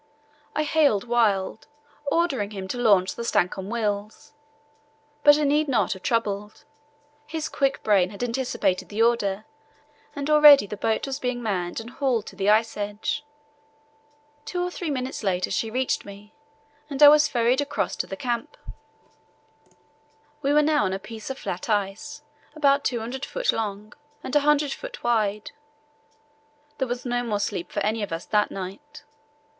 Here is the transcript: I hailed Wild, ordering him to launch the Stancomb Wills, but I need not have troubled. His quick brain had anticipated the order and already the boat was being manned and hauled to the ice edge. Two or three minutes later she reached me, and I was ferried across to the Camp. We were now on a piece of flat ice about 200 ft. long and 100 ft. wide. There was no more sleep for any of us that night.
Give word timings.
I 0.55 0.63
hailed 0.63 1.03
Wild, 1.03 1.67
ordering 2.11 2.49
him 2.49 2.67
to 2.69 2.77
launch 2.79 3.13
the 3.13 3.23
Stancomb 3.23 3.69
Wills, 3.69 4.33
but 5.23 5.37
I 5.37 5.43
need 5.43 5.67
not 5.67 5.93
have 5.93 6.01
troubled. 6.01 6.63
His 7.27 7.47
quick 7.47 7.83
brain 7.83 8.09
had 8.09 8.23
anticipated 8.23 8.89
the 8.89 9.03
order 9.03 9.45
and 10.15 10.27
already 10.27 10.65
the 10.65 10.75
boat 10.75 11.05
was 11.05 11.19
being 11.19 11.43
manned 11.43 11.79
and 11.79 11.91
hauled 11.91 12.25
to 12.25 12.35
the 12.35 12.49
ice 12.49 12.77
edge. 12.77 13.23
Two 14.43 14.63
or 14.63 14.71
three 14.71 14.89
minutes 14.89 15.23
later 15.23 15.51
she 15.51 15.69
reached 15.69 16.03
me, 16.03 16.33
and 16.89 17.03
I 17.03 17.07
was 17.07 17.27
ferried 17.27 17.61
across 17.61 17.95
to 17.97 18.07
the 18.07 18.17
Camp. 18.17 18.57
We 20.41 20.51
were 20.51 20.63
now 20.63 20.85
on 20.85 20.93
a 20.93 20.97
piece 20.97 21.29
of 21.29 21.37
flat 21.37 21.69
ice 21.69 22.23
about 22.55 22.83
200 22.83 23.21
ft. 23.21 23.53
long 23.55 23.93
and 24.23 24.33
100 24.33 24.71
ft. 24.71 25.03
wide. 25.03 25.51
There 26.79 26.87
was 26.87 27.05
no 27.05 27.21
more 27.21 27.39
sleep 27.39 27.71
for 27.71 27.81
any 27.81 28.01
of 28.01 28.11
us 28.11 28.25
that 28.25 28.49
night. 28.49 29.03